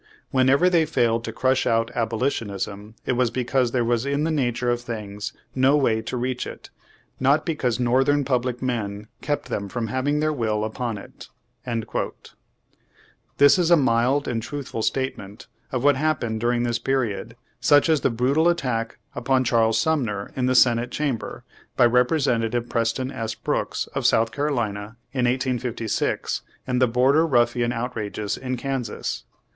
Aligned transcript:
Whenever 0.31 0.67
they 0.67 0.83
failed 0.83 1.23
to 1.23 1.31
crush 1.31 1.67
out 1.67 1.91
abolitionism, 1.93 2.95
it 3.05 3.11
was 3.11 3.29
because 3.29 3.69
there 3.69 3.85
was 3.85 4.03
in 4.03 4.23
the 4.23 4.31
nature 4.31 4.71
of 4.71 4.81
things 4.81 5.31
no 5.53 5.77
way 5.77 6.01
to 6.01 6.17
reach 6.17 6.47
it, 6.47 6.71
not 7.19 7.45
because 7.45 7.79
Northern 7.79 8.25
public 8.25 8.63
men 8.63 9.09
kept 9.21 9.49
them 9.49 9.69
from 9.69 9.89
having 9.89 10.19
their 10.19 10.33
will 10.33 10.63
upon 10.63 10.97
it." 10.97 11.27
^ 11.67 12.31
This 13.37 13.59
is 13.59 13.69
a 13.69 13.77
mild 13.77 14.27
and 14.27 14.41
truthful 14.41 14.81
statement 14.81 15.45
of 15.71 15.83
what 15.83 15.97
happened 15.97 16.39
during 16.39 16.63
this 16.63 16.79
period, 16.79 17.35
such 17.59 17.87
as 17.87 18.01
the 18.01 18.09
brutal 18.09 18.47
attack 18.49 18.97
upon 19.13 19.43
Charles 19.43 19.77
Sumner 19.77 20.31
in 20.35 20.47
the 20.47 20.55
Senate 20.55 20.89
Cham 20.89 21.17
ber, 21.17 21.43
by 21.77 21.85
Representative 21.85 22.67
Preston 22.69 23.11
S. 23.11 23.35
Brooks, 23.35 23.85
of 23.93 24.07
South 24.07 24.31
Carolina, 24.31 24.97
in 25.13 25.25
1856, 25.27 26.41
and 26.65 26.81
the 26.81 26.87
Border 26.87 27.23
Ruffian 27.27 27.71
outrages 27.71 28.35
in 28.35 28.57
Kansas. 28.57 29.25